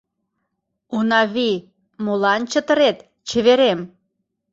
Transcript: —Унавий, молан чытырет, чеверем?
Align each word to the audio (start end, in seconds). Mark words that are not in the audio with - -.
—Унавий, 0.97 1.57
молан 2.03 2.41
чытырет, 2.51 2.97
чеверем? 3.27 3.79